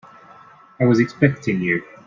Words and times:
I 0.79 0.85
was 0.87 0.99
expecting 0.99 1.61
you. 1.61 1.83